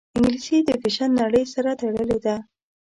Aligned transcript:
انګلیسي 0.17 0.57
د 0.67 0.69
فیشن 0.81 1.09
نړۍ 1.21 1.43
سره 1.53 1.71
تړلې 1.79 2.17
ده 2.25 2.35